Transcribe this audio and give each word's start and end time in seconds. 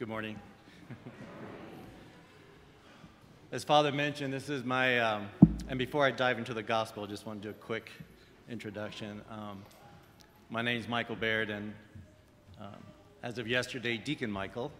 Good 0.00 0.08
morning. 0.08 0.40
As 3.52 3.64
Father 3.64 3.92
mentioned, 3.92 4.32
this 4.32 4.48
is 4.48 4.64
my, 4.64 4.98
um, 4.98 5.28
and 5.68 5.78
before 5.78 6.06
I 6.06 6.10
dive 6.10 6.38
into 6.38 6.54
the 6.54 6.62
gospel, 6.62 7.04
I 7.04 7.06
just 7.06 7.26
want 7.26 7.42
to 7.42 7.48
do 7.48 7.50
a 7.50 7.58
quick 7.62 7.90
introduction. 8.48 9.20
Um, 9.30 9.62
my 10.48 10.62
name 10.62 10.80
is 10.80 10.88
Michael 10.88 11.16
Baird, 11.16 11.50
and 11.50 11.74
um, 12.58 12.78
as 13.22 13.36
of 13.36 13.46
yesterday, 13.46 13.98
Deacon 13.98 14.30
Michael. 14.30 14.72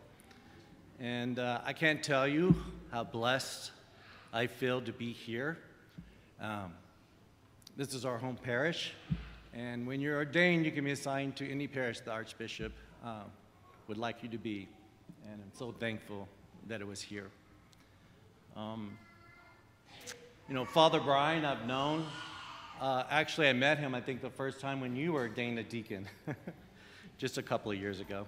And 0.99 1.39
uh, 1.39 1.61
I 1.67 1.75
can't 1.75 2.03
tell 2.03 2.27
you 2.27 2.57
how 2.91 3.05
blessed 3.05 3.73
I 4.33 4.47
feel 4.47 4.81
to 4.81 4.93
be 4.93 5.13
here. 5.13 5.59
Um, 6.41 6.73
this 7.77 7.93
is 7.93 8.07
our 8.07 8.17
home 8.17 8.39
parish, 8.43 8.95
and 9.53 9.87
when 9.87 10.01
you're 10.01 10.17
ordained, 10.17 10.65
you 10.65 10.73
can 10.73 10.85
be 10.87 10.93
assigned 10.93 11.37
to 11.37 11.47
any 11.47 11.67
parish 11.67 12.01
the 12.01 12.11
Archbishop 12.11 12.73
uh, 13.05 13.25
would 13.87 13.99
like 13.99 14.23
you 14.23 14.31
to 14.31 14.39
be. 14.39 14.67
And 15.33 15.41
I'm 15.41 15.53
so 15.57 15.73
thankful 15.79 16.27
that 16.67 16.81
it 16.81 16.87
was 16.89 17.01
here. 17.01 17.29
Um, 18.57 18.99
you 20.49 20.55
know, 20.55 20.65
Father 20.65 20.99
Brian, 20.99 21.45
I've 21.45 21.67
known. 21.67 22.05
Uh, 22.81 23.05
actually, 23.09 23.49
I 23.49 23.53
met 23.53 23.79
him, 23.79 23.95
I 23.95 24.01
think, 24.01 24.23
the 24.23 24.31
first 24.31 24.59
time 24.59 24.81
when 24.81 24.97
you 24.97 25.13
were 25.13 25.21
ordained 25.21 25.57
a 25.61 25.63
deacon, 25.63 26.09
just 27.19 27.39
a 27.39 27.43
couple 27.43 27.71
of 27.71 27.79
years 27.79 28.01
ago. 28.01 28.27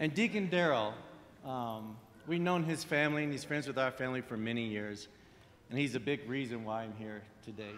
And 0.00 0.12
Deacon 0.12 0.48
Daryl, 0.48 0.94
um, 1.44 1.96
we've 2.26 2.40
known 2.40 2.64
his 2.64 2.82
family 2.82 3.22
and 3.22 3.30
he's 3.30 3.44
friends 3.44 3.68
with 3.68 3.78
our 3.78 3.92
family 3.92 4.20
for 4.20 4.36
many 4.36 4.64
years. 4.64 5.06
And 5.70 5.78
he's 5.78 5.94
a 5.94 6.00
big 6.00 6.28
reason 6.28 6.64
why 6.64 6.82
I'm 6.82 6.94
here 6.98 7.22
today. 7.44 7.74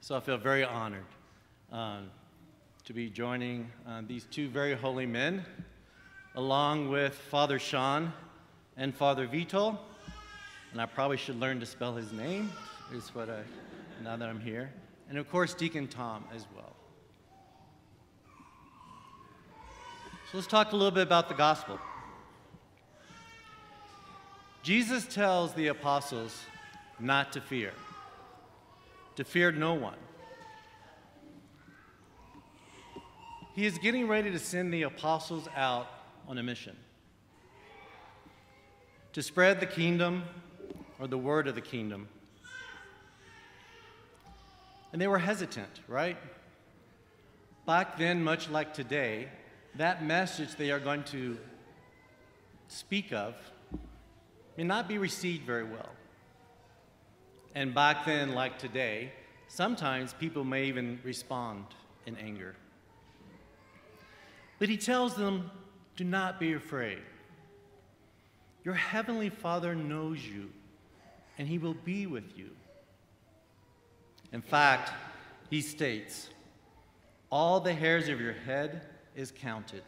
So 0.00 0.16
I 0.16 0.20
feel 0.20 0.38
very 0.38 0.64
honored 0.64 1.04
um, 1.70 2.10
to 2.88 2.94
be 2.94 3.10
joining 3.10 3.70
uh, 3.86 4.00
these 4.08 4.24
two 4.30 4.48
very 4.48 4.72
holy 4.72 5.04
men, 5.04 5.44
along 6.36 6.88
with 6.88 7.12
Father 7.12 7.58
Sean 7.58 8.10
and 8.78 8.94
Father 8.94 9.26
Vito. 9.26 9.78
And 10.72 10.80
I 10.80 10.86
probably 10.86 11.18
should 11.18 11.38
learn 11.38 11.60
to 11.60 11.66
spell 11.66 11.94
his 11.94 12.12
name, 12.12 12.50
is 12.94 13.14
what 13.14 13.28
I, 13.28 13.40
now 14.02 14.16
that 14.16 14.26
I'm 14.26 14.40
here. 14.40 14.70
And 15.10 15.18
of 15.18 15.30
course, 15.30 15.52
Deacon 15.52 15.86
Tom 15.86 16.24
as 16.34 16.46
well. 16.56 16.72
So 20.32 20.38
let's 20.38 20.46
talk 20.46 20.72
a 20.72 20.76
little 20.76 20.90
bit 20.90 21.02
about 21.02 21.28
the 21.28 21.34
gospel. 21.34 21.78
Jesus 24.62 25.04
tells 25.04 25.52
the 25.52 25.66
apostles 25.66 26.40
not 26.98 27.34
to 27.34 27.42
fear, 27.42 27.72
to 29.16 29.24
fear 29.24 29.52
no 29.52 29.74
one. 29.74 29.98
He 33.58 33.66
is 33.66 33.76
getting 33.76 34.06
ready 34.06 34.30
to 34.30 34.38
send 34.38 34.72
the 34.72 34.82
apostles 34.82 35.48
out 35.56 35.88
on 36.28 36.38
a 36.38 36.44
mission 36.44 36.76
to 39.14 39.20
spread 39.20 39.58
the 39.58 39.66
kingdom 39.66 40.22
or 41.00 41.08
the 41.08 41.18
word 41.18 41.48
of 41.48 41.56
the 41.56 41.60
kingdom. 41.60 42.06
And 44.92 45.02
they 45.02 45.08
were 45.08 45.18
hesitant, 45.18 45.80
right? 45.88 46.16
Back 47.66 47.98
then, 47.98 48.22
much 48.22 48.48
like 48.48 48.74
today, 48.74 49.26
that 49.74 50.04
message 50.04 50.54
they 50.54 50.70
are 50.70 50.78
going 50.78 51.02
to 51.06 51.36
speak 52.68 53.12
of 53.12 53.34
may 54.56 54.62
not 54.62 54.86
be 54.86 54.98
received 54.98 55.44
very 55.44 55.64
well. 55.64 55.90
And 57.56 57.74
back 57.74 58.06
then, 58.06 58.36
like 58.36 58.60
today, 58.60 59.10
sometimes 59.48 60.12
people 60.12 60.44
may 60.44 60.66
even 60.66 61.00
respond 61.02 61.64
in 62.06 62.16
anger. 62.18 62.54
But 64.58 64.68
he 64.68 64.76
tells 64.76 65.14
them, 65.14 65.50
Do 65.96 66.04
not 66.04 66.40
be 66.40 66.54
afraid. 66.54 66.98
Your 68.64 68.74
heavenly 68.74 69.30
Father 69.30 69.74
knows 69.74 70.24
you, 70.24 70.50
and 71.38 71.48
he 71.48 71.58
will 71.58 71.76
be 71.84 72.06
with 72.06 72.36
you. 72.36 72.50
In 74.32 74.42
fact, 74.42 74.92
he 75.48 75.60
states, 75.60 76.28
All 77.30 77.60
the 77.60 77.72
hairs 77.72 78.08
of 78.08 78.20
your 78.20 78.32
head 78.32 78.82
is 79.16 79.32
counted. 79.32 79.84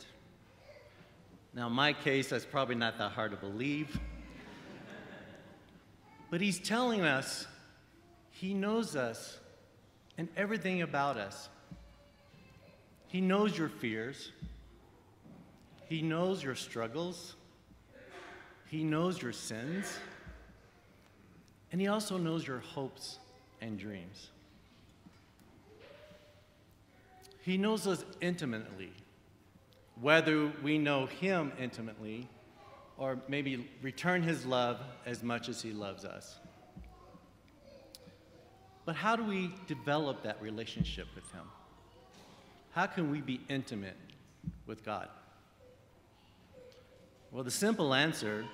Now, 1.52 1.66
in 1.66 1.72
my 1.72 1.92
case, 1.92 2.28
that's 2.28 2.44
probably 2.44 2.76
not 2.76 2.97
that 2.98 3.10
hard 3.10 3.32
to 3.32 3.37
believe. 3.37 3.98
But 6.31 6.41
he's 6.41 6.60
telling 6.60 7.00
us 7.00 7.47
he 8.31 8.54
knows 8.54 8.94
us 8.94 9.38
and 10.16 10.28
everything 10.37 10.82
about 10.82 11.16
us. 11.16 11.48
He 13.08 13.20
knows 13.20 13.58
your 13.58 13.69
fears. 13.69 14.31
He 15.90 16.02
knows 16.02 16.40
your 16.40 16.54
struggles. 16.54 17.34
He 18.68 18.84
knows 18.84 19.20
your 19.20 19.32
sins. 19.32 19.98
And 21.72 21.80
he 21.80 21.88
also 21.88 22.16
knows 22.16 22.46
your 22.46 22.60
hopes 22.60 23.18
and 23.60 23.76
dreams. 23.76 24.28
He 27.42 27.56
knows 27.56 27.88
us 27.88 28.04
intimately, 28.20 28.92
whether 30.00 30.52
we 30.62 30.78
know 30.78 31.06
him 31.06 31.50
intimately 31.58 32.28
or 32.96 33.18
maybe 33.26 33.68
return 33.82 34.22
his 34.22 34.46
love 34.46 34.78
as 35.06 35.24
much 35.24 35.48
as 35.48 35.60
he 35.60 35.72
loves 35.72 36.04
us. 36.04 36.38
But 38.84 38.94
how 38.94 39.16
do 39.16 39.24
we 39.24 39.52
develop 39.66 40.22
that 40.22 40.40
relationship 40.40 41.08
with 41.16 41.28
him? 41.32 41.46
How 42.70 42.86
can 42.86 43.10
we 43.10 43.20
be 43.20 43.40
intimate 43.48 43.96
with 44.66 44.84
God? 44.84 45.08
Well, 47.32 47.44
the 47.44 47.50
simple 47.50 47.94
answer, 47.94 48.44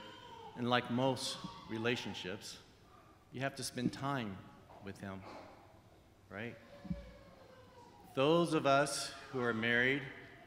and 0.59 0.69
like 0.69 0.91
most 0.91 1.39
relationships, 1.71 2.59
you 3.33 3.41
have 3.41 3.55
to 3.57 3.63
spend 3.63 3.95
time 3.95 4.37
with 4.85 5.01
him, 5.01 5.23
right? 6.29 6.55
Those 8.15 8.53
of 8.53 8.67
us 8.67 9.13
who 9.33 9.41
are 9.41 9.55
married 9.55 10.03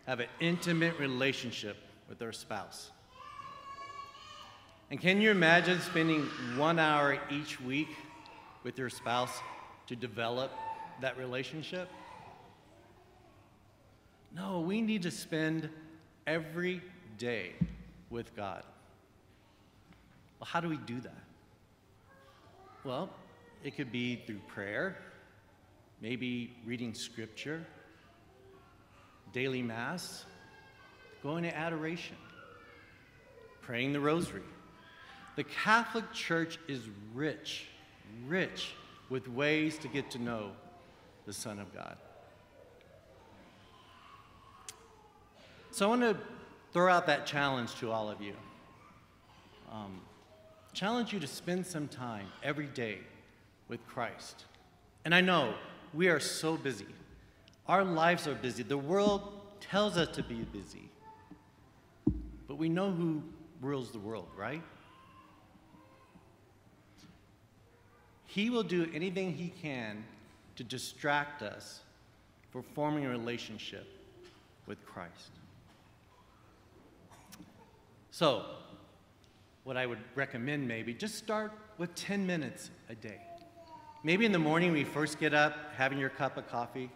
have 0.05 0.19
an 0.19 0.27
intimate 0.39 0.99
relationship 0.99 1.77
with 2.07 2.21
our 2.21 2.31
spouse. 2.31 2.91
And 4.91 5.01
can 5.01 5.21
you 5.21 5.31
imagine 5.31 5.79
spending 5.81 6.21
one 6.55 6.77
hour 6.77 7.17
each 7.31 7.59
week 7.59 7.89
with 8.61 8.77
your 8.77 8.91
spouse 8.91 9.35
to 9.87 9.95
develop 9.95 10.51
that 11.01 11.17
relationship? 11.17 11.89
No, 14.35 14.59
we 14.59 14.83
need 14.83 15.01
to 15.01 15.11
spend 15.11 15.67
every 16.27 16.83
day 17.17 17.53
with 18.09 18.35
God. 18.35 18.63
Well, 20.39 20.47
how 20.47 20.59
do 20.59 20.69
we 20.69 20.77
do 20.77 20.99
that? 21.01 21.23
Well, 22.83 23.09
it 23.63 23.75
could 23.75 23.91
be 23.91 24.23
through 24.25 24.39
prayer, 24.47 24.97
maybe 26.01 26.55
reading 26.65 26.93
scripture, 26.93 27.65
daily 29.33 29.61
mass, 29.61 30.25
going 31.21 31.43
to 31.43 31.55
adoration, 31.55 32.15
praying 33.61 33.93
the 33.93 33.99
rosary. 33.99 34.43
The 35.35 35.43
Catholic 35.43 36.11
Church 36.13 36.57
is 36.67 36.81
rich, 37.13 37.65
rich 38.27 38.73
with 39.09 39.27
ways 39.27 39.77
to 39.79 39.87
get 39.87 40.09
to 40.11 40.19
know 40.19 40.51
the 41.25 41.33
Son 41.33 41.59
of 41.59 41.73
God. 41.73 41.97
So 45.71 45.85
I 45.85 45.89
want 45.89 46.01
to 46.01 46.17
throw 46.73 46.91
out 46.91 47.07
that 47.07 47.25
challenge 47.25 47.75
to 47.75 47.91
all 47.91 48.09
of 48.09 48.21
you. 48.21 48.33
Um, 49.71 50.01
challenge 50.73 51.13
you 51.13 51.19
to 51.19 51.27
spend 51.27 51.65
some 51.65 51.87
time 51.87 52.27
every 52.43 52.67
day 52.67 52.99
with 53.67 53.85
Christ. 53.87 54.45
And 55.05 55.13
I 55.13 55.21
know 55.21 55.53
we 55.93 56.09
are 56.09 56.19
so 56.19 56.57
busy. 56.57 56.85
Our 57.67 57.83
lives 57.83 58.27
are 58.27 58.35
busy. 58.35 58.63
The 58.63 58.77
world 58.77 59.33
tells 59.59 59.97
us 59.97 60.15
to 60.15 60.23
be 60.23 60.35
busy. 60.35 60.89
But 62.47 62.55
we 62.57 62.69
know 62.69 62.91
who 62.91 63.21
rules 63.61 63.91
the 63.91 63.99
world, 63.99 64.27
right? 64.35 64.63
He 68.25 68.49
will 68.49 68.63
do 68.63 68.87
anything 68.93 69.33
he 69.33 69.53
can 69.61 70.03
to 70.55 70.63
distract 70.63 71.41
us 71.41 71.81
from 72.51 72.63
forming 72.73 73.05
a 73.05 73.09
relationship 73.09 73.87
with 74.65 74.83
Christ. 74.85 75.31
So, 78.19 78.43
what 79.63 79.77
I 79.77 79.85
would 79.85 79.99
recommend 80.13 80.67
maybe, 80.67 80.93
just 80.93 81.15
start 81.15 81.53
with 81.77 81.95
10 81.95 82.27
minutes 82.27 82.69
a 82.89 82.95
day. 82.95 83.21
Maybe 84.03 84.25
in 84.25 84.33
the 84.33 84.37
morning 84.37 84.71
when 84.71 84.81
you 84.81 84.85
first 84.85 85.21
get 85.21 85.33
up, 85.33 85.55
having 85.77 85.97
your 85.97 86.09
cup 86.09 86.35
of 86.35 86.45
coffee, 86.49 86.89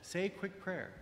say 0.00 0.26
a 0.26 0.28
quick 0.28 0.60
prayer. 0.60 0.92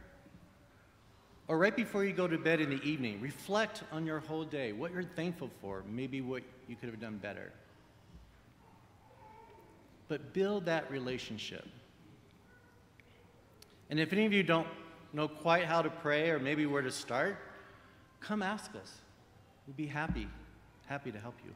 Or 1.49 1.59
right 1.59 1.77
before 1.77 2.07
you 2.07 2.15
go 2.15 2.27
to 2.27 2.39
bed 2.39 2.63
in 2.63 2.71
the 2.71 2.83
evening, 2.83 3.21
reflect 3.21 3.83
on 3.93 4.07
your 4.07 4.21
whole 4.21 4.43
day, 4.43 4.73
what 4.73 4.91
you're 4.91 5.03
thankful 5.03 5.51
for, 5.61 5.85
maybe 5.87 6.23
what 6.23 6.45
you 6.67 6.75
could 6.75 6.89
have 6.89 6.99
done 6.99 7.19
better. 7.19 7.53
But 10.09 10.33
build 10.33 10.65
that 10.65 10.91
relationship. 10.91 11.69
And 13.91 14.01
if 14.01 14.15
any 14.15 14.25
of 14.25 14.33
you 14.33 14.45
don't 14.45 14.69
know 15.13 15.29
quite 15.29 15.67
how 15.67 15.83
to 15.83 15.91
pray 15.91 16.31
or 16.31 16.39
maybe 16.39 16.65
where 16.65 16.81
to 16.81 16.91
start, 16.91 17.37
come 18.21 18.41
ask 18.41 18.75
us. 18.75 19.03
We'd 19.69 19.77
be 19.77 19.87
happy, 19.87 20.27
happy 20.87 21.13
to 21.13 21.19
help 21.21 21.35
you. 21.45 21.53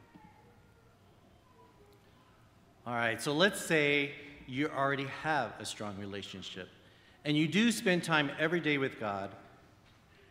All 2.85 2.93
right, 2.93 3.19
so 3.19 3.33
let's 3.33 3.59
say 3.59 4.11
you 4.45 4.67
already 4.67 5.07
have 5.23 5.53
a 5.59 5.65
strong 5.65 5.97
relationship 5.97 6.69
and 7.25 7.35
you 7.35 7.47
do 7.47 7.71
spend 7.71 8.03
time 8.03 8.29
every 8.37 8.59
day 8.59 8.77
with 8.77 8.99
God 8.99 9.31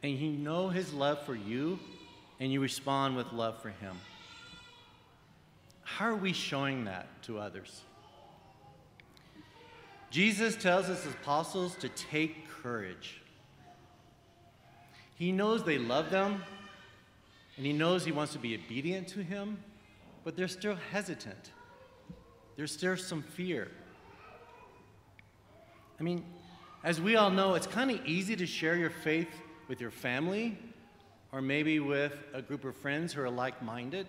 and 0.05 0.13
you 0.13 0.31
know 0.31 0.69
His 0.69 0.93
love 0.93 1.23
for 1.27 1.35
you 1.35 1.81
and 2.39 2.53
you 2.53 2.61
respond 2.61 3.17
with 3.17 3.33
love 3.33 3.61
for 3.61 3.71
Him. 3.71 3.97
How 5.83 6.07
are 6.07 6.17
we 6.17 6.33
showing 6.33 6.85
that 6.85 7.07
to 7.23 7.41
others? 7.41 7.83
Jesus 10.11 10.55
tells 10.55 10.87
his 10.87 11.05
apostles 11.07 11.75
to 11.77 11.89
take 11.89 12.49
courage. 12.49 13.21
He 15.17 15.33
knows 15.33 15.65
they 15.65 15.79
love 15.79 16.11
them, 16.11 16.45
and 17.57 17.67
he 17.67 17.73
knows 17.73 18.05
he 18.05 18.13
wants 18.13 18.33
to 18.33 18.39
be 18.39 18.55
obedient 18.55 19.09
to 19.09 19.23
him, 19.23 19.59
but 20.25 20.37
they're 20.37 20.49
still 20.49 20.77
hesitant. 20.91 21.51
There's 22.57 22.73
still 22.73 22.97
some 22.97 23.23
fear. 23.23 23.71
I 25.99 26.03
mean, 26.03 26.25
as 26.85 27.01
we 27.01 27.17
all 27.17 27.31
know, 27.31 27.55
it's 27.55 27.67
kind 27.67 27.91
of 27.91 28.05
easy 28.07 28.35
to 28.37 28.47
share 28.47 28.77
your 28.77 28.91
faith 28.91 29.29
with 29.69 29.81
your 29.81 29.91
family 29.91 30.59
or 31.31 31.41
maybe 31.41 31.81
with 31.81 32.13
a 32.35 32.43
group 32.43 32.65
of 32.65 32.77
friends 32.77 33.13
who 33.13 33.23
are 33.23 33.31
like 33.31 33.63
minded. 33.63 34.07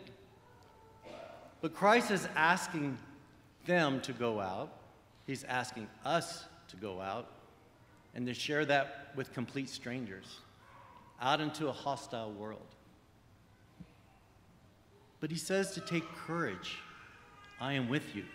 But 1.61 1.73
Christ 1.73 2.11
is 2.11 2.27
asking 2.35 2.97
them 3.65 4.01
to 4.01 4.11
go 4.11 4.41
out, 4.41 4.73
He's 5.25 5.45
asking 5.45 5.87
us 6.03 6.43
to 6.67 6.75
go 6.75 6.99
out 6.99 7.31
and 8.13 8.27
to 8.27 8.33
share 8.33 8.65
that 8.65 9.11
with 9.15 9.33
complete 9.33 9.69
strangers 9.69 10.41
out 11.21 11.39
into 11.39 11.69
a 11.69 11.71
hostile 11.71 12.31
world. 12.33 12.75
But 15.23 15.31
He 15.31 15.37
says 15.37 15.71
to 15.75 15.79
take 15.79 16.03
courage. 16.27 16.79
I 17.61 17.75
am 17.75 17.87
with 17.87 18.13
you. 18.13 18.25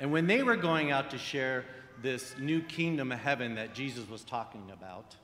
And 0.00 0.10
when 0.10 0.26
they 0.26 0.42
were 0.42 0.56
going 0.56 0.90
out 0.90 1.10
to 1.10 1.18
share 1.18 1.66
this 2.00 2.34
new 2.38 2.62
kingdom 2.62 3.12
of 3.12 3.18
heaven 3.18 3.56
that 3.56 3.74
Jesus 3.74 4.08
was 4.08 4.24
talking 4.24 4.70
about, 4.72 5.16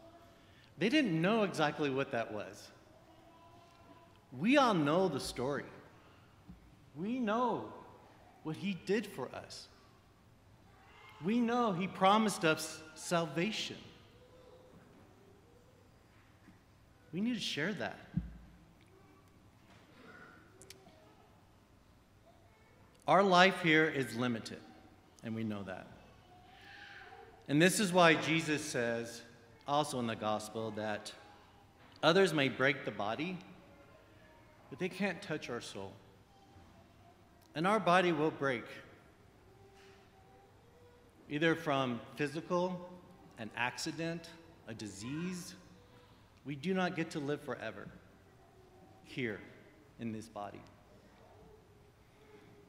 they 0.76 0.90
didn't 0.90 1.18
know 1.18 1.44
exactly 1.44 1.88
what 1.88 2.12
that 2.12 2.34
was. 2.34 2.68
We 4.38 4.58
all 4.58 4.74
know 4.74 5.08
the 5.08 5.20
story. 5.20 5.64
We 6.94 7.20
know 7.20 7.72
what 8.42 8.56
he 8.56 8.76
did 8.84 9.06
for 9.06 9.30
us. 9.34 9.68
We 11.24 11.40
know 11.40 11.72
he 11.72 11.86
promised 11.86 12.44
us 12.44 12.82
salvation. 12.94 13.78
We 17.10 17.22
need 17.22 17.36
to 17.36 17.40
share 17.40 17.72
that. 17.72 17.96
Our 23.06 23.22
life 23.22 23.60
here 23.62 23.84
is 23.84 24.16
limited, 24.16 24.60
and 25.22 25.34
we 25.34 25.44
know 25.44 25.62
that. 25.64 25.86
And 27.48 27.60
this 27.60 27.78
is 27.78 27.92
why 27.92 28.14
Jesus 28.14 28.62
says, 28.62 29.20
also 29.68 29.98
in 29.98 30.06
the 30.06 30.16
gospel, 30.16 30.70
that 30.76 31.12
others 32.02 32.32
may 32.32 32.48
break 32.48 32.86
the 32.86 32.90
body, 32.90 33.36
but 34.70 34.78
they 34.78 34.88
can't 34.88 35.20
touch 35.20 35.50
our 35.50 35.60
soul. 35.60 35.92
And 37.54 37.66
our 37.66 37.78
body 37.78 38.12
will 38.12 38.30
break, 38.30 38.64
either 41.28 41.54
from 41.54 42.00
physical, 42.16 42.88
an 43.38 43.50
accident, 43.54 44.30
a 44.66 44.72
disease. 44.72 45.54
We 46.46 46.56
do 46.56 46.72
not 46.72 46.96
get 46.96 47.10
to 47.10 47.18
live 47.18 47.42
forever 47.42 47.86
here 49.04 49.40
in 50.00 50.10
this 50.10 50.26
body 50.26 50.62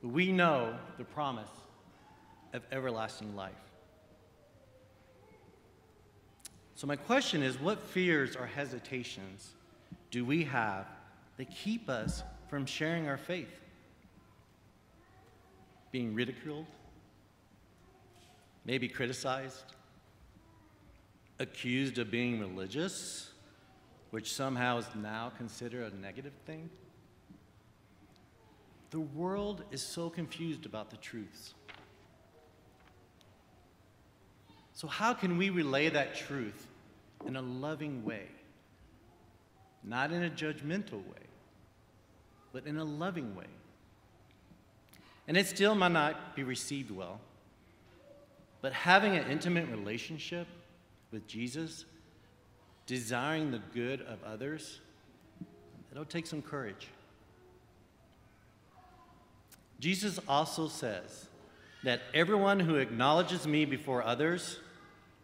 we 0.05 0.31
know 0.31 0.75
the 0.97 1.03
promise 1.03 1.49
of 2.53 2.63
everlasting 2.71 3.35
life. 3.35 3.53
So, 6.75 6.87
my 6.87 6.95
question 6.95 7.41
is 7.41 7.59
what 7.59 7.81
fears 7.81 8.35
or 8.35 8.45
hesitations 8.45 9.51
do 10.11 10.25
we 10.25 10.43
have 10.43 10.85
that 11.37 11.49
keep 11.49 11.89
us 11.89 12.23
from 12.49 12.65
sharing 12.65 13.07
our 13.07 13.17
faith? 13.17 13.49
Being 15.91 16.13
ridiculed? 16.13 16.65
Maybe 18.65 18.87
criticized? 18.87 19.73
Accused 21.39 21.97
of 21.97 22.11
being 22.11 22.39
religious, 22.39 23.31
which 24.11 24.33
somehow 24.33 24.77
is 24.77 24.85
now 24.95 25.31
considered 25.37 25.91
a 25.91 25.97
negative 25.97 26.33
thing? 26.45 26.69
The 28.95 29.01
world 29.01 29.65
is 29.71 29.81
so 29.81 30.09
confused 30.09 30.65
about 30.65 30.89
the 30.89 30.95
truths. 30.95 31.53
So, 34.71 34.87
how 34.87 35.13
can 35.13 35.37
we 35.37 35.49
relay 35.49 35.89
that 35.89 36.15
truth 36.15 36.65
in 37.27 37.35
a 37.35 37.41
loving 37.41 38.05
way? 38.05 38.27
Not 39.83 40.13
in 40.13 40.23
a 40.23 40.29
judgmental 40.29 41.05
way, 41.05 41.25
but 42.53 42.65
in 42.65 42.77
a 42.77 42.85
loving 42.85 43.35
way. 43.35 43.51
And 45.27 45.35
it 45.35 45.47
still 45.47 45.75
might 45.75 45.91
not 45.91 46.33
be 46.33 46.43
received 46.43 46.89
well, 46.89 47.19
but 48.61 48.71
having 48.71 49.17
an 49.17 49.29
intimate 49.29 49.67
relationship 49.67 50.47
with 51.11 51.27
Jesus, 51.27 51.83
desiring 52.85 53.51
the 53.51 53.61
good 53.73 53.99
of 54.03 54.23
others, 54.23 54.79
it'll 55.91 56.05
take 56.05 56.25
some 56.25 56.41
courage. 56.41 56.87
Jesus 59.79 60.19
also 60.27 60.67
says 60.67 61.27
that 61.83 62.01
everyone 62.13 62.59
who 62.59 62.75
acknowledges 62.75 63.47
me 63.47 63.65
before 63.65 64.03
others, 64.03 64.59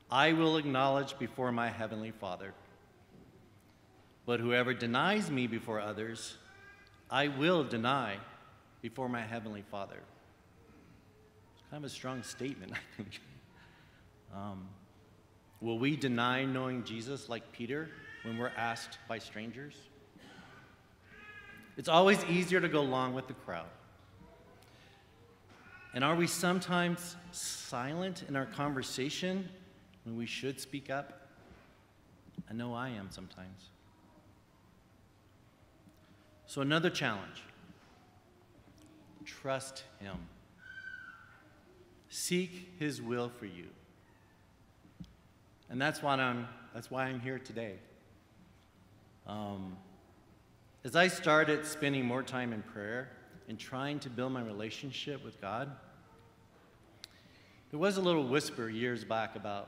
I 0.09 0.33
will 0.33 0.57
acknowledge 0.57 1.18
before 1.18 1.51
my 1.51 1.69
heavenly 1.69 2.12
Father. 2.12 2.53
But 4.25 4.39
whoever 4.39 4.74
denies 4.74 5.31
me 5.31 5.48
before 5.48 5.80
others, 5.80 6.38
I 7.09 7.30
will 7.30 7.63
deny 7.63 8.18
before 8.81 9.10
my 9.10 9.22
heavenly 9.22 9.63
Father. 9.72 9.98
It's 11.53 11.63
kind 11.70 11.84
of 11.84 11.89
a 11.89 11.93
strong 11.93 12.24
statement, 12.24 12.74
I 12.75 12.98
think. 12.98 13.20
Um, 14.36 14.67
will 15.60 15.79
we 15.79 15.96
deny 15.96 16.46
knowing 16.46 16.84
Jesus 16.84 17.29
like 17.29 17.51
Peter 17.51 17.89
when 18.24 18.38
we're 18.38 18.51
asked 18.55 18.98
by 19.08 19.17
strangers? 19.17 19.75
It's 21.77 21.89
always 21.89 22.24
easier 22.25 22.60
to 22.60 22.70
go 22.70 22.81
along 22.81 23.13
with 23.13 23.27
the 23.27 23.34
crowd. 23.34 23.65
And 25.93 26.03
are 26.03 26.15
we 26.15 26.27
sometimes 26.27 27.15
silent 27.31 28.24
in 28.27 28.36
our 28.36 28.45
conversation 28.45 29.50
when 30.05 30.15
we 30.15 30.25
should 30.25 30.60
speak 30.60 30.89
up? 30.89 31.27
I 32.50 32.53
know 32.53 32.74
I 32.74 32.89
am 32.89 33.10
sometimes. 33.12 33.69
So, 36.45 36.62
another 36.62 36.89
challenge 36.89 37.43
trust 39.25 39.83
Him, 40.00 40.17
seek 42.10 42.74
His 42.77 43.01
will 43.01 43.29
for 43.29 43.45
you. 43.45 43.67
And 45.69 45.81
that's 45.81 46.03
why 46.03 46.15
I'm, 46.15 46.48
that's 46.74 46.91
why 46.91 47.05
I'm 47.05 47.19
here 47.19 47.39
today. 47.39 47.75
Um, 49.27 49.77
as 50.83 50.95
I 50.95 51.07
started 51.07 51.65
spending 51.65 52.05
more 52.05 52.24
time 52.24 52.51
in 52.51 52.62
prayer, 52.63 53.10
in 53.51 53.58
trying 53.58 54.00
to 54.00 54.10
build 54.10 54.31
my 54.31 54.41
relationship 54.41 55.22
with 55.25 55.41
God, 55.41 55.70
there 57.70 57.79
was 57.81 57.98
a 57.98 58.01
little 58.01 58.25
whisper 58.25 58.70
years 58.70 59.03
back 59.03 59.36
about 59.36 59.67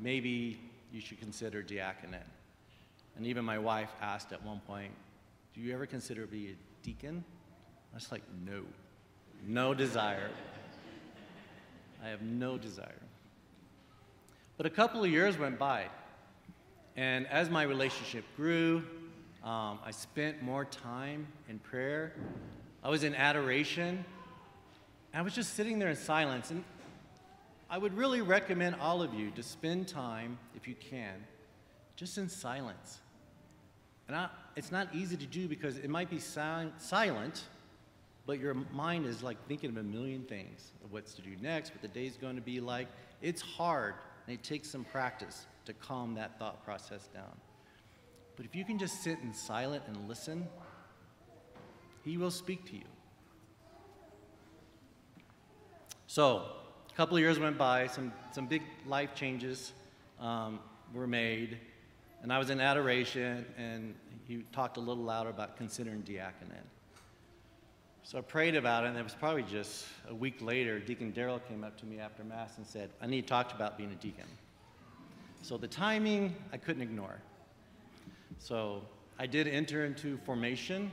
maybe 0.00 0.58
you 0.90 1.02
should 1.02 1.20
consider 1.20 1.62
diaconate. 1.62 2.22
And 3.18 3.26
even 3.26 3.44
my 3.44 3.58
wife 3.58 3.90
asked 4.00 4.32
at 4.32 4.42
one 4.42 4.62
point, 4.66 4.92
Do 5.52 5.60
you 5.60 5.74
ever 5.74 5.84
consider 5.84 6.26
being 6.26 6.54
a 6.54 6.84
deacon? 6.86 7.22
I 7.92 7.96
was 7.96 8.10
like, 8.10 8.22
No, 8.46 8.62
no 9.46 9.74
desire. 9.74 10.30
I 12.02 12.08
have 12.08 12.22
no 12.22 12.56
desire. 12.56 13.02
But 14.56 14.64
a 14.64 14.70
couple 14.70 15.04
of 15.04 15.10
years 15.10 15.36
went 15.36 15.58
by, 15.58 15.84
and 16.96 17.26
as 17.26 17.50
my 17.50 17.64
relationship 17.64 18.24
grew, 18.36 18.82
um, 19.44 19.80
I 19.84 19.90
spent 19.90 20.42
more 20.42 20.64
time 20.64 21.26
in 21.50 21.58
prayer. 21.58 22.14
I 22.82 22.88
was 22.90 23.04
in 23.04 23.14
adoration. 23.14 24.04
I 25.12 25.22
was 25.22 25.34
just 25.34 25.54
sitting 25.54 25.78
there 25.78 25.88
in 25.88 25.96
silence. 25.96 26.50
And 26.50 26.64
I 27.70 27.78
would 27.78 27.94
really 27.94 28.20
recommend 28.20 28.76
all 28.80 29.02
of 29.02 29.12
you 29.14 29.30
to 29.32 29.42
spend 29.42 29.88
time, 29.88 30.38
if 30.54 30.68
you 30.68 30.74
can, 30.74 31.14
just 31.96 32.18
in 32.18 32.28
silence. 32.28 32.98
And 34.06 34.16
I, 34.16 34.28
it's 34.56 34.72
not 34.72 34.88
easy 34.94 35.16
to 35.16 35.26
do 35.26 35.48
because 35.48 35.76
it 35.76 35.90
might 35.90 36.08
be 36.08 36.18
si- 36.18 36.72
silent, 36.78 37.44
but 38.26 38.38
your 38.38 38.54
mind 38.72 39.06
is 39.06 39.22
like 39.22 39.36
thinking 39.48 39.70
of 39.70 39.76
a 39.76 39.82
million 39.82 40.22
things 40.22 40.72
of 40.84 40.92
what's 40.92 41.14
to 41.14 41.22
do 41.22 41.30
next, 41.42 41.72
what 41.72 41.82
the 41.82 41.88
day's 41.88 42.16
going 42.16 42.36
to 42.36 42.42
be 42.42 42.60
like. 42.60 42.88
It's 43.20 43.42
hard 43.42 43.94
and 44.26 44.34
it 44.34 44.42
takes 44.42 44.70
some 44.70 44.84
practice 44.84 45.46
to 45.66 45.74
calm 45.74 46.14
that 46.14 46.38
thought 46.38 46.64
process 46.64 47.08
down. 47.12 47.36
But 48.36 48.46
if 48.46 48.54
you 48.54 48.64
can 48.64 48.78
just 48.78 49.02
sit 49.02 49.18
in 49.22 49.34
silent 49.34 49.82
and 49.88 50.08
listen, 50.08 50.46
He 52.08 52.16
will 52.16 52.30
speak 52.30 52.64
to 52.70 52.74
you. 52.74 52.88
So, 56.06 56.42
a 56.90 56.94
couple 56.96 57.18
of 57.18 57.22
years 57.22 57.38
went 57.38 57.58
by, 57.58 57.86
some, 57.86 58.14
some 58.32 58.46
big 58.46 58.62
life 58.86 59.14
changes 59.14 59.72
um, 60.18 60.58
were 60.94 61.06
made, 61.06 61.58
and 62.22 62.32
I 62.32 62.38
was 62.38 62.48
in 62.48 62.62
adoration, 62.62 63.44
and 63.58 63.94
he 64.26 64.42
talked 64.52 64.78
a 64.78 64.80
little 64.80 65.04
louder 65.04 65.28
about 65.28 65.58
considering 65.58 66.00
diaconate. 66.00 66.64
So 68.04 68.16
I 68.16 68.22
prayed 68.22 68.56
about 68.56 68.84
it, 68.84 68.88
and 68.88 68.96
it 68.96 69.04
was 69.04 69.14
probably 69.14 69.42
just 69.42 69.84
a 70.08 70.14
week 70.14 70.40
later, 70.40 70.80
Deacon 70.80 71.10
Darrell 71.10 71.40
came 71.40 71.62
up 71.62 71.78
to 71.80 71.84
me 71.84 71.98
after 71.98 72.24
Mass 72.24 72.56
and 72.56 72.66
said, 72.66 72.88
I 73.02 73.06
need 73.06 73.22
to 73.22 73.28
talk 73.28 73.52
about 73.52 73.76
being 73.76 73.92
a 73.92 73.96
deacon. 73.96 74.24
So 75.42 75.58
the 75.58 75.68
timing, 75.68 76.34
I 76.54 76.56
couldn't 76.56 76.80
ignore. 76.80 77.20
So 78.38 78.80
I 79.18 79.26
did 79.26 79.46
enter 79.46 79.84
into 79.84 80.16
formation. 80.24 80.90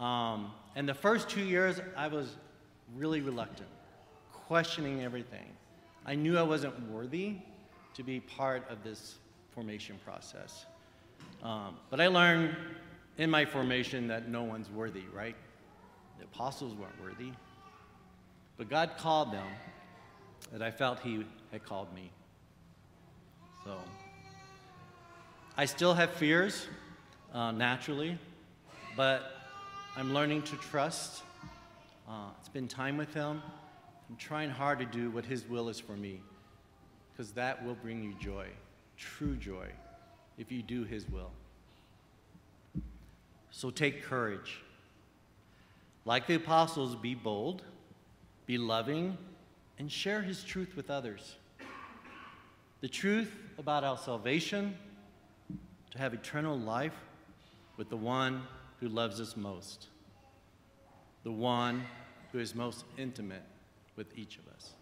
Um, 0.00 0.50
and 0.74 0.88
the 0.88 0.94
first 0.94 1.28
two 1.28 1.42
years, 1.42 1.78
I 1.96 2.08
was 2.08 2.36
really 2.96 3.20
reluctant, 3.20 3.68
questioning 4.32 5.02
everything. 5.02 5.46
I 6.06 6.14
knew 6.14 6.38
I 6.38 6.42
wasn't 6.42 6.90
worthy 6.90 7.36
to 7.94 8.02
be 8.02 8.20
part 8.20 8.64
of 8.70 8.82
this 8.82 9.16
formation 9.54 9.98
process. 10.02 10.64
Um, 11.42 11.76
but 11.90 12.00
I 12.00 12.06
learned 12.06 12.56
in 13.18 13.30
my 13.30 13.44
formation 13.44 14.08
that 14.08 14.28
no 14.28 14.42
one's 14.42 14.70
worthy, 14.70 15.04
right? 15.12 15.36
The 16.18 16.24
apostles 16.24 16.74
weren't 16.74 16.98
worthy. 17.02 17.32
But 18.56 18.70
God 18.70 18.92
called 18.96 19.32
them, 19.32 19.46
and 20.52 20.64
I 20.64 20.70
felt 20.70 21.00
He 21.00 21.26
had 21.52 21.64
called 21.64 21.94
me. 21.94 22.10
So 23.64 23.76
I 25.58 25.66
still 25.66 25.92
have 25.92 26.10
fears, 26.12 26.66
uh, 27.34 27.50
naturally, 27.52 28.18
but 28.96 29.39
I'm 30.00 30.14
learning 30.14 30.40
to 30.44 30.56
trust, 30.56 31.24
uh, 32.08 32.30
spend 32.42 32.70
time 32.70 32.96
with 32.96 33.12
Him. 33.12 33.42
I'm 34.08 34.16
trying 34.16 34.48
hard 34.48 34.78
to 34.78 34.86
do 34.86 35.10
what 35.10 35.26
His 35.26 35.46
will 35.46 35.68
is 35.68 35.78
for 35.78 35.92
me, 35.92 36.22
because 37.12 37.32
that 37.32 37.62
will 37.62 37.74
bring 37.74 38.02
you 38.02 38.14
joy, 38.14 38.46
true 38.96 39.36
joy, 39.36 39.66
if 40.38 40.50
you 40.50 40.62
do 40.62 40.84
His 40.84 41.06
will. 41.10 41.30
So 43.50 43.68
take 43.68 44.02
courage. 44.02 44.62
Like 46.06 46.26
the 46.26 46.36
apostles, 46.36 46.96
be 46.96 47.14
bold, 47.14 47.62
be 48.46 48.56
loving, 48.56 49.18
and 49.78 49.92
share 49.92 50.22
his 50.22 50.42
truth 50.42 50.76
with 50.76 50.88
others. 50.88 51.36
The 52.80 52.88
truth 52.88 53.30
about 53.58 53.84
our 53.84 53.98
salvation, 53.98 54.78
to 55.90 55.98
have 55.98 56.14
eternal 56.14 56.58
life 56.58 56.96
with 57.76 57.90
the 57.90 57.98
one 57.98 58.44
who 58.80 58.88
loves 58.88 59.20
us 59.20 59.36
most, 59.36 59.88
the 61.22 61.30
one 61.30 61.84
who 62.32 62.38
is 62.38 62.54
most 62.54 62.84
intimate 62.96 63.44
with 63.96 64.06
each 64.16 64.38
of 64.38 64.48
us. 64.54 64.72